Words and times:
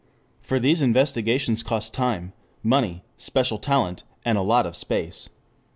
For 0.41 0.59
these 0.59 0.81
investigations 0.81 1.61
cost 1.61 1.93
time, 1.93 2.33
money, 2.63 3.03
special 3.17 3.59
talent, 3.59 4.01
and 4.25 4.35
a 4.35 4.41
lot 4.41 4.65
of 4.65 4.75
space. 4.75 5.29